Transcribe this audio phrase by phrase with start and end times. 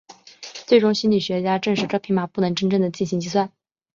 [0.65, 3.51] 最终心理学家证实这匹马不能真正地进行计算。